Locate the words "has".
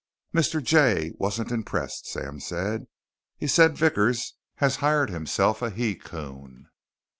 4.55-4.77